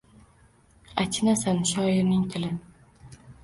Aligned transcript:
Аchinasan, 1.03 1.61
shoirning 1.75 2.27
tili– 2.33 2.53